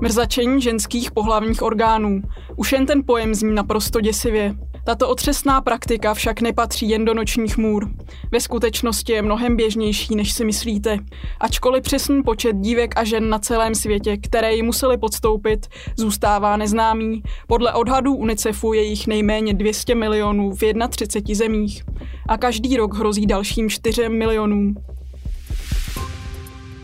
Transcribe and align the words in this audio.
Mrzačení 0.00 0.62
ženských 0.62 1.10
pohlavních 1.10 1.62
orgánů. 1.62 2.22
Už 2.56 2.72
jen 2.72 2.86
ten 2.86 3.02
pojem 3.06 3.34
zní 3.34 3.54
naprosto 3.54 4.00
děsivě. 4.00 4.54
Tato 4.84 5.08
otřesná 5.08 5.60
praktika 5.60 6.14
však 6.14 6.40
nepatří 6.40 6.88
jen 6.88 7.04
do 7.04 7.14
nočních 7.14 7.58
můr. 7.58 7.88
Ve 8.32 8.40
skutečnosti 8.40 9.12
je 9.12 9.22
mnohem 9.22 9.56
běžnější, 9.56 10.16
než 10.16 10.32
si 10.32 10.44
myslíte. 10.44 10.98
Ačkoliv 11.40 11.82
přesný 11.82 12.22
počet 12.22 12.56
dívek 12.56 12.98
a 12.98 13.04
žen 13.04 13.28
na 13.28 13.38
celém 13.38 13.74
světě, 13.74 14.16
které 14.16 14.54
ji 14.54 14.62
museli 14.62 14.98
podstoupit, 14.98 15.66
zůstává 15.96 16.56
neznámý, 16.56 17.22
podle 17.46 17.72
odhadů 17.72 18.14
UNICEFu 18.14 18.72
je 18.72 18.82
jich 18.82 19.06
nejméně 19.06 19.54
200 19.54 19.94
milionů 19.94 20.50
v 20.50 20.88
31 20.88 21.34
zemích. 21.34 21.84
A 22.28 22.38
každý 22.38 22.76
rok 22.76 22.94
hrozí 22.94 23.26
dalším 23.26 23.70
4 23.70 24.08
milionům. 24.08 24.74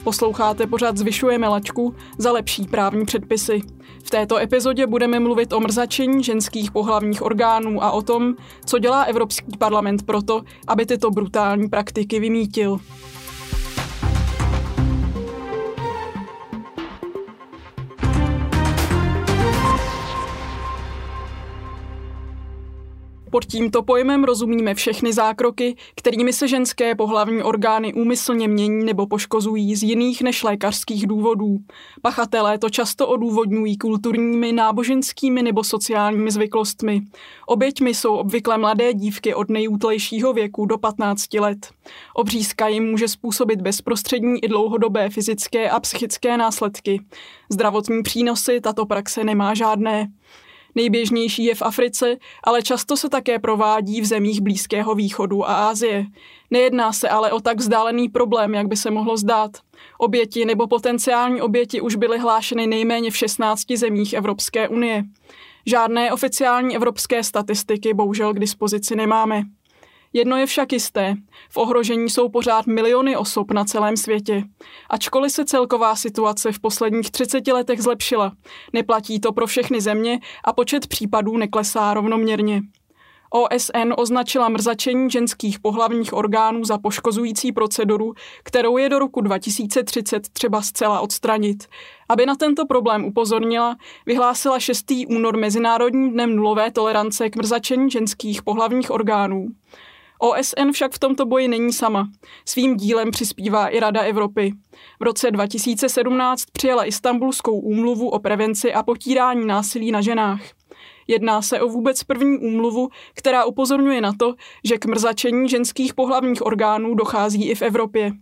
Posloucháte 0.04 0.66
pořád 0.66 0.96
Zvyšujeme 0.96 1.48
lačku 1.48 1.94
za 2.18 2.32
lepší 2.32 2.64
právní 2.64 3.04
předpisy. 3.04 3.60
V 4.04 4.10
této 4.10 4.36
epizodě 4.36 4.86
budeme 4.86 5.20
mluvit 5.20 5.52
o 5.52 5.60
mrzačení 5.60 6.24
ženských 6.24 6.70
pohlavních 6.70 7.22
orgánů 7.22 7.84
a 7.84 7.90
o 7.90 8.02
tom, 8.02 8.34
co 8.66 8.78
dělá 8.78 9.02
Evropský 9.02 9.56
parlament 9.58 10.06
proto, 10.06 10.42
aby 10.66 10.86
tyto 10.86 11.10
brutální 11.10 11.68
praktiky 11.68 12.20
vymítil. 12.20 12.80
Pod 23.34 23.44
tímto 23.44 23.82
pojmem 23.82 24.24
rozumíme 24.24 24.74
všechny 24.74 25.12
zákroky, 25.12 25.76
kterými 25.96 26.32
se 26.32 26.48
ženské 26.48 26.94
pohlavní 26.94 27.42
orgány 27.42 27.94
úmyslně 27.94 28.48
mění 28.48 28.84
nebo 28.84 29.06
poškozují 29.06 29.76
z 29.76 29.82
jiných 29.82 30.22
než 30.22 30.42
lékařských 30.42 31.06
důvodů. 31.06 31.58
Pachatelé 32.02 32.58
to 32.58 32.70
často 32.70 33.08
odůvodňují 33.08 33.78
kulturními, 33.78 34.52
náboženskými 34.52 35.42
nebo 35.42 35.64
sociálními 35.64 36.30
zvyklostmi. 36.30 37.02
Oběťmi 37.46 37.94
jsou 37.94 38.14
obvykle 38.14 38.58
mladé 38.58 38.94
dívky 38.94 39.34
od 39.34 39.50
nejútlejšího 39.50 40.32
věku 40.32 40.66
do 40.66 40.78
15 40.78 41.34
let. 41.34 41.70
Obřízka 42.14 42.68
jim 42.68 42.90
může 42.90 43.08
způsobit 43.08 43.60
bezprostřední 43.60 44.44
i 44.44 44.48
dlouhodobé 44.48 45.10
fyzické 45.10 45.70
a 45.70 45.80
psychické 45.80 46.36
následky. 46.36 47.00
Zdravotní 47.50 48.02
přínosy 48.02 48.60
tato 48.60 48.86
praxe 48.86 49.24
nemá 49.24 49.54
žádné. 49.54 50.08
Nejběžnější 50.74 51.44
je 51.44 51.54
v 51.54 51.62
Africe, 51.62 52.16
ale 52.44 52.62
často 52.62 52.96
se 52.96 53.08
také 53.08 53.38
provádí 53.38 54.00
v 54.00 54.04
zemích 54.04 54.40
Blízkého 54.40 54.94
východu 54.94 55.50
a 55.50 55.68
Asie. 55.68 56.06
Nejedná 56.50 56.92
se 56.92 57.08
ale 57.08 57.32
o 57.32 57.40
tak 57.40 57.58
vzdálený 57.58 58.08
problém, 58.08 58.54
jak 58.54 58.66
by 58.66 58.76
se 58.76 58.90
mohlo 58.90 59.16
zdát. 59.16 59.50
Oběti 59.98 60.44
nebo 60.44 60.66
potenciální 60.66 61.40
oběti 61.40 61.80
už 61.80 61.96
byly 61.96 62.18
hlášeny 62.18 62.66
nejméně 62.66 63.10
v 63.10 63.16
16 63.16 63.72
zemích 63.76 64.12
Evropské 64.12 64.68
unie. 64.68 65.04
Žádné 65.66 66.12
oficiální 66.12 66.76
evropské 66.76 67.22
statistiky 67.24 67.94
bohužel 67.94 68.34
k 68.34 68.38
dispozici 68.38 68.96
nemáme. 68.96 69.42
Jedno 70.16 70.36
je 70.36 70.46
však 70.46 70.72
jisté. 70.72 71.14
V 71.50 71.56
ohrožení 71.56 72.10
jsou 72.10 72.28
pořád 72.28 72.66
miliony 72.66 73.16
osob 73.16 73.50
na 73.50 73.64
celém 73.64 73.96
světě. 73.96 74.44
Ačkoliv 74.90 75.32
se 75.32 75.44
celková 75.44 75.96
situace 75.96 76.52
v 76.52 76.60
posledních 76.60 77.10
30 77.10 77.46
letech 77.46 77.82
zlepšila, 77.82 78.32
neplatí 78.72 79.20
to 79.20 79.32
pro 79.32 79.46
všechny 79.46 79.80
země 79.80 80.20
a 80.44 80.52
počet 80.52 80.86
případů 80.86 81.36
neklesá 81.36 81.94
rovnoměrně. 81.94 82.62
OSN 83.30 83.92
označila 83.96 84.48
mrzačení 84.48 85.10
ženských 85.10 85.60
pohlavních 85.60 86.12
orgánů 86.12 86.64
za 86.64 86.78
poškozující 86.78 87.52
proceduru, 87.52 88.14
kterou 88.42 88.76
je 88.76 88.88
do 88.88 88.98
roku 88.98 89.20
2030 89.20 90.28
třeba 90.28 90.62
zcela 90.62 91.00
odstranit. 91.00 91.66
Aby 92.08 92.26
na 92.26 92.34
tento 92.34 92.66
problém 92.66 93.04
upozornila, 93.04 93.76
vyhlásila 94.06 94.60
6. 94.60 94.84
únor 95.08 95.36
Mezinárodním 95.36 96.12
dnem 96.12 96.36
nulové 96.36 96.70
tolerance 96.70 97.30
k 97.30 97.36
mrzačení 97.36 97.90
ženských 97.90 98.42
pohlavních 98.42 98.90
orgánů. 98.90 99.46
OSN 100.24 100.70
však 100.72 100.92
v 100.92 100.98
tomto 100.98 101.26
boji 101.26 101.48
není 101.48 101.72
sama. 101.72 102.08
Svým 102.44 102.76
dílem 102.76 103.10
přispívá 103.10 103.68
i 103.68 103.80
Rada 103.80 104.00
Evropy. 104.00 104.52
V 105.00 105.02
roce 105.02 105.30
2017 105.30 106.44
přijala 106.52 106.84
Istanbulskou 106.84 107.60
úmluvu 107.60 108.08
o 108.08 108.18
prevenci 108.18 108.74
a 108.74 108.82
potírání 108.82 109.46
násilí 109.46 109.92
na 109.92 110.00
ženách. 110.00 110.40
Jedná 111.06 111.42
se 111.42 111.60
o 111.60 111.68
vůbec 111.68 112.04
první 112.04 112.38
úmluvu, 112.38 112.88
která 113.14 113.44
upozorňuje 113.44 114.00
na 114.00 114.12
to, 114.18 114.34
že 114.64 114.78
k 114.78 114.86
mrzačení 114.86 115.48
ženských 115.48 115.94
pohlavních 115.94 116.46
orgánů 116.46 116.94
dochází 116.94 117.48
i 117.48 117.54
v 117.54 117.62
Evropě. 117.62 118.12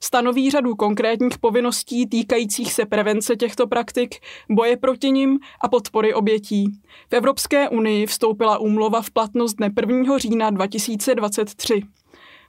Stanoví 0.00 0.50
řadu 0.50 0.74
konkrétních 0.74 1.38
povinností 1.38 2.06
týkajících 2.06 2.72
se 2.72 2.86
prevence 2.86 3.36
těchto 3.36 3.66
praktik, 3.66 4.14
boje 4.50 4.76
proti 4.76 5.10
nim 5.10 5.38
a 5.60 5.68
podpory 5.68 6.14
obětí. 6.14 6.80
V 7.10 7.12
Evropské 7.12 7.68
unii 7.68 8.06
vstoupila 8.06 8.58
úmluva 8.58 9.02
v 9.02 9.10
platnost 9.10 9.54
dne 9.54 9.70
1. 9.80 10.18
října 10.18 10.50
2023. 10.50 11.82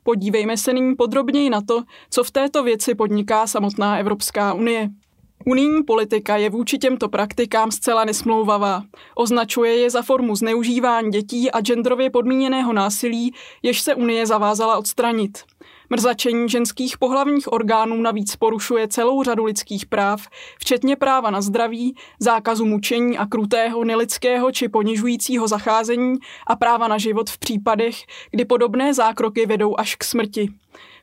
Podívejme 0.04 0.58
se 0.58 0.74
nyní 0.74 0.96
podrobněji 0.96 1.50
na 1.50 1.62
to, 1.62 1.84
co 2.10 2.24
v 2.24 2.32
této 2.32 2.64
věci 2.64 2.96
podniká 2.96 3.48
samotná 3.48 3.98
Evropská 3.98 4.54
unie. 4.54 4.90
Unijní 5.46 5.84
politika 5.84 6.38
je 6.38 6.50
vůči 6.50 6.78
těmto 6.78 7.10
praktikám 7.10 7.72
zcela 7.72 8.06
nesmlouvavá. 8.06 8.84
Označuje 9.16 9.76
je 9.76 9.90
za 9.90 10.02
formu 10.02 10.36
zneužívání 10.36 11.12
dětí 11.12 11.52
a 11.52 11.62
genderově 11.62 12.10
podmíněného 12.10 12.74
násilí, 12.74 13.34
jež 13.64 13.82
se 13.82 13.96
Unie 13.96 14.26
zavázala 14.26 14.78
odstranit. 14.78 15.38
Mrzačení 15.90 16.50
ženských 16.50 16.98
pohlavních 16.98 17.54
orgánů 17.54 18.02
navíc 18.02 18.36
porušuje 18.36 18.88
celou 18.88 19.24
řadu 19.24 19.46
lidských 19.46 19.86
práv, 19.86 20.28
včetně 20.60 20.96
práva 20.96 21.30
na 21.30 21.42
zdraví, 21.42 21.96
zákazu 22.20 22.66
mučení 22.66 23.18
a 23.18 23.26
krutého, 23.26 23.84
nelidského 23.84 24.52
či 24.52 24.70
ponižujícího 24.70 25.48
zacházení 25.48 26.16
a 26.48 26.56
práva 26.56 26.88
na 26.88 26.98
život 26.98 27.30
v 27.30 27.38
případech, 27.38 27.96
kdy 28.32 28.46
podobné 28.46 28.94
zákroky 28.94 29.46
vedou 29.46 29.80
až 29.80 29.96
k 29.96 30.04
smrti. 30.04 30.50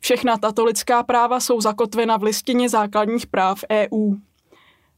Všechna 0.00 0.38
tato 0.38 0.64
lidská 0.64 1.02
práva 1.02 1.40
jsou 1.40 1.60
zakotvena 1.60 2.16
v 2.16 2.22
listině 2.22 2.68
základních 2.68 3.26
práv 3.26 3.64
EU. 3.70 4.14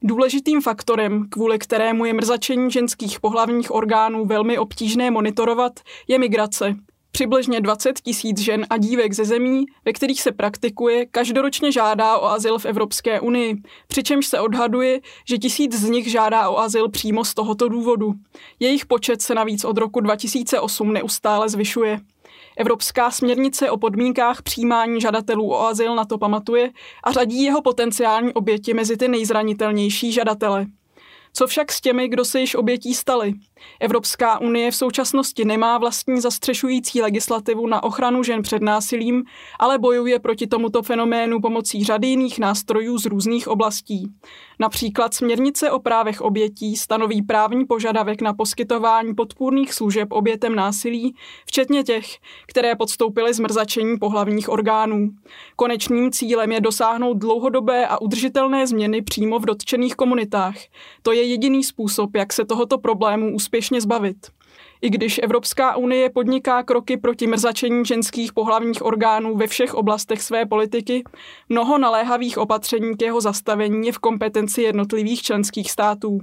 Důležitým 0.03 0.61
faktorem, 0.61 1.29
kvůli 1.31 1.59
kterému 1.59 2.05
je 2.05 2.13
mrzačení 2.13 2.71
ženských 2.71 3.21
pohlavních 3.21 3.75
orgánů 3.75 4.25
velmi 4.25 4.59
obtížné 4.59 5.11
monitorovat, 5.11 5.73
je 6.09 6.19
migrace. 6.19 6.77
Přibližně 7.13 7.61
20 7.61 8.01
tisíc 8.01 8.41
žen 8.41 8.67
a 8.71 8.77
dívek 8.77 9.13
ze 9.13 9.25
zemí, 9.25 9.67
ve 9.85 9.93
kterých 9.93 10.23
se 10.23 10.33
praktikuje, 10.33 11.07
každoročně 11.07 11.73
žádá 11.73 12.19
o 12.19 12.27
azyl 12.27 12.59
v 12.59 12.65
Evropské 12.65 13.21
unii, 13.21 13.57
přičemž 13.89 14.27
se 14.27 14.41
odhaduje, 14.41 15.01
že 15.29 15.39
tisíc 15.39 15.75
z 15.75 15.89
nich 15.89 16.11
žádá 16.11 16.49
o 16.49 16.59
azyl 16.59 16.89
přímo 16.89 17.25
z 17.25 17.35
tohoto 17.35 17.69
důvodu. 17.69 18.13
Jejich 18.61 18.87
počet 18.87 19.23
se 19.23 19.35
navíc 19.35 19.65
od 19.65 19.79
roku 19.79 20.01
2008 20.01 20.93
neustále 20.93 21.49
zvyšuje. 21.49 22.01
Evropská 22.61 23.11
směrnice 23.11 23.71
o 23.71 23.77
podmínkách 23.77 24.43
přijímání 24.43 25.01
žadatelů 25.01 25.53
o 25.53 25.61
azyl 25.61 25.95
na 25.95 26.05
to 26.05 26.19
pamatuje 26.19 26.71
a 27.05 27.13
řadí 27.13 27.45
jeho 27.45 27.63
potenciální 27.63 28.33
oběti 28.33 28.75
mezi 28.75 28.97
ty 28.97 29.09
nejzranitelnější 29.09 30.13
žadatele. 30.13 30.67
Co 31.33 31.47
však 31.47 31.73
s 31.73 31.81
těmi, 31.81 32.09
kdo 32.09 32.25
se 32.25 32.41
již 32.41 32.55
obětí 32.55 32.95
stali? 32.95 33.33
Evropská 33.81 34.41
unie 34.41 34.71
v 34.71 34.77
současnosti 34.77 35.45
nemá 35.45 35.79
vlastní 35.79 36.21
zastřešující 36.21 37.03
legislativu 37.03 37.67
na 37.67 37.83
ochranu 37.83 38.23
žen 38.23 38.43
před 38.43 38.63
násilím, 38.63 39.25
ale 39.59 39.79
bojuje 39.79 40.19
proti 40.19 40.47
tomuto 40.47 40.83
fenoménu 40.83 41.41
pomocí 41.41 41.85
řady 41.85 42.09
jiných 42.09 42.39
nástrojů 42.39 42.99
z 42.99 43.07
různých 43.07 43.49
oblastí. 43.49 44.13
Například 44.59 45.15
směrnice 45.15 45.71
o 45.71 45.79
právech 45.79 46.21
obětí 46.21 46.77
stanoví 46.77 47.23
právní 47.23 47.65
požadavek 47.65 48.23
na 48.23 48.35
poskytování 48.35 49.15
podpůrných 49.15 49.73
služeb 49.73 50.13
obětem 50.13 50.55
násilí, 50.55 51.15
včetně 51.47 51.83
těch, 51.83 52.07
které 52.47 52.75
podstoupily 52.75 53.35
zmrzačení 53.35 53.99
pohlavních 53.99 54.49
orgánů. 54.49 55.11
Konečným 55.57 56.13
cílem 56.13 56.53
je 56.53 56.61
dosáhnout 56.61 57.15
dlouhodobé 57.15 57.87
a 57.87 58.01
udržitelné 58.01 58.67
změny 58.67 59.03
přímo 59.03 59.39
v 59.39 59.47
dotčených 59.47 59.95
komunitách. 59.95 60.55
To 61.03 61.13
je 61.13 61.23
jediný 61.23 61.65
způsob, 61.65 62.17
jak 62.17 62.33
se 62.33 62.45
tohoto 62.45 62.79
problému 62.79 63.35
úspěšně 63.35 63.50
zbavit. 63.79 64.17
I 64.83 64.91
když 64.91 65.21
Evropská 65.23 65.77
unie 65.77 66.11
podniká 66.11 66.63
kroky 66.63 66.97
proti 66.97 67.27
mrzačení 67.27 67.85
ženských 67.85 68.33
pohlavních 68.33 68.85
orgánů 68.85 69.37
ve 69.37 69.47
všech 69.47 69.75
oblastech 69.75 70.23
své 70.23 70.47
politiky, 70.47 71.05
mnoho 71.49 71.79
naléhavých 71.79 72.39
opatření 72.39 72.97
k 72.97 73.03
jeho 73.03 73.21
zastavení 73.21 73.87
je 73.87 73.93
v 73.93 73.99
kompetenci 73.99 74.63
jednotlivých 74.63 75.23
členských 75.23 75.71
států. 75.71 76.19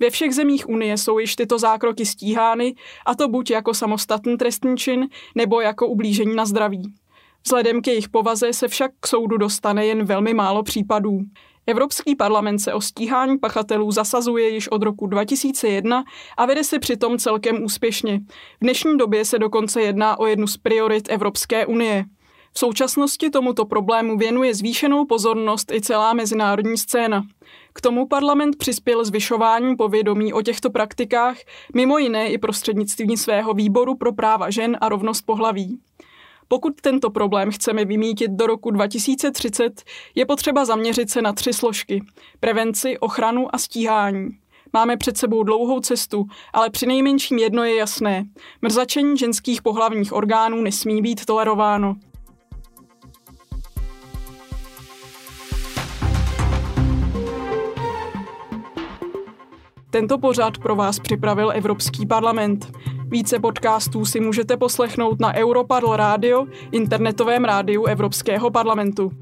Ve 0.00 0.10
všech 0.10 0.34
zemích 0.34 0.68
Unie 0.68 0.98
jsou 0.98 1.18
již 1.18 1.36
tyto 1.36 1.58
zákroky 1.58 2.06
stíhány, 2.06 2.74
a 3.06 3.14
to 3.14 3.28
buď 3.28 3.50
jako 3.50 3.74
samostatný 3.74 4.36
trestný 4.36 4.76
čin, 4.76 5.08
nebo 5.34 5.60
jako 5.60 5.86
ublížení 5.86 6.36
na 6.36 6.44
zdraví. 6.44 6.92
Vzhledem 7.44 7.82
k 7.82 7.86
jejich 7.86 8.08
povaze 8.08 8.52
se 8.52 8.68
však 8.68 8.90
k 9.00 9.06
soudu 9.06 9.36
dostane 9.36 9.86
jen 9.86 10.04
velmi 10.04 10.34
málo 10.34 10.62
případů. 10.62 11.20
Evropský 11.66 12.16
parlament 12.16 12.58
se 12.58 12.74
o 12.74 12.80
stíhání 12.80 13.38
pachatelů 13.38 13.90
zasazuje 13.90 14.48
již 14.48 14.68
od 14.68 14.82
roku 14.82 15.06
2001 15.06 16.04
a 16.36 16.46
vede 16.46 16.64
se 16.64 16.78
přitom 16.78 17.18
celkem 17.18 17.64
úspěšně. 17.64 18.20
V 18.60 18.60
dnešní 18.60 18.98
době 18.98 19.24
se 19.24 19.38
dokonce 19.38 19.82
jedná 19.82 20.18
o 20.18 20.26
jednu 20.26 20.46
z 20.46 20.56
priorit 20.56 21.08
Evropské 21.10 21.66
unie. 21.66 22.04
V 22.52 22.58
současnosti 22.58 23.30
tomuto 23.30 23.64
problému 23.64 24.18
věnuje 24.18 24.54
zvýšenou 24.54 25.04
pozornost 25.04 25.72
i 25.72 25.80
celá 25.80 26.12
mezinárodní 26.12 26.78
scéna. 26.78 27.22
K 27.72 27.80
tomu 27.80 28.06
parlament 28.06 28.56
přispěl 28.56 29.04
zvyšováním 29.04 29.76
povědomí 29.76 30.32
o 30.32 30.42
těchto 30.42 30.70
praktikách, 30.70 31.36
mimo 31.74 31.98
jiné 31.98 32.28
i 32.28 32.38
prostřednictvím 32.38 33.16
svého 33.16 33.54
výboru 33.54 33.96
pro 33.96 34.12
práva 34.12 34.50
žen 34.50 34.76
a 34.80 34.88
rovnost 34.88 35.22
pohlaví. 35.22 35.78
Pokud 36.48 36.80
tento 36.80 37.10
problém 37.10 37.50
chceme 37.50 37.84
vymítit 37.84 38.30
do 38.30 38.46
roku 38.46 38.70
2030, 38.70 39.82
je 40.14 40.26
potřeba 40.26 40.64
zaměřit 40.64 41.10
se 41.10 41.22
na 41.22 41.32
tři 41.32 41.52
složky. 41.52 42.02
Prevenci, 42.40 42.98
ochranu 42.98 43.54
a 43.54 43.58
stíhání. 43.58 44.28
Máme 44.72 44.96
před 44.96 45.16
sebou 45.16 45.42
dlouhou 45.42 45.80
cestu, 45.80 46.24
ale 46.52 46.70
při 46.70 46.86
nejmenším 46.86 47.38
jedno 47.38 47.64
je 47.64 47.76
jasné. 47.76 48.24
Mrzačení 48.62 49.18
ženských 49.18 49.62
pohlavních 49.62 50.12
orgánů 50.12 50.62
nesmí 50.62 51.02
být 51.02 51.24
tolerováno. 51.24 51.96
Tento 59.94 60.18
pořad 60.18 60.58
pro 60.58 60.76
vás 60.76 60.98
připravil 60.98 61.52
Evropský 61.54 62.06
parlament. 62.06 62.72
Více 63.06 63.38
podcastů 63.38 64.04
si 64.04 64.20
můžete 64.20 64.56
poslechnout 64.56 65.20
na 65.20 65.34
Europarl 65.34 65.96
Radio, 65.96 66.46
internetovém 66.72 67.44
rádiu 67.44 67.84
Evropského 67.84 68.50
parlamentu. 68.50 69.12